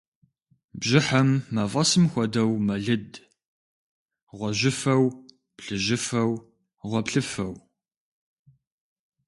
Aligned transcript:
Бжьыхьэм, 0.79 1.29
мафӀэсым 1.53 2.05
хуэдэу, 2.11 2.51
мэлыд 2.67 3.11
гъуэжьыфэу, 4.37 5.03
плъыжьыфэу, 5.55 6.31
гъуэплъыфэу. 6.89 7.53